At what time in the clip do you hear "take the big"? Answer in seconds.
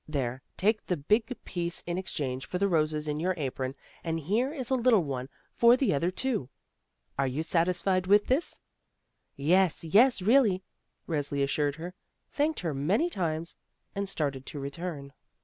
0.57-1.37